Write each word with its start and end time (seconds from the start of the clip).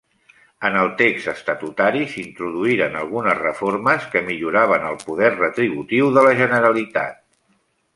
En 0.69 0.77
el 0.83 0.87
text 1.01 1.29
estatutari 1.33 2.01
s'introduïren 2.15 2.99
algunes 3.03 3.39
reformes 3.45 4.11
que 4.15 4.25
milloraven 4.33 4.91
el 4.93 5.01
poder 5.07 5.33
retributiu 5.39 6.15
de 6.19 6.29
la 6.31 6.39
Generalitat. 6.45 7.27